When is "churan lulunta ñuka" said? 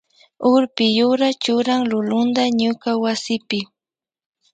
1.43-2.89